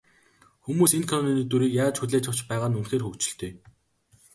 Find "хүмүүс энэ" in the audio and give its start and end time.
0.65-1.07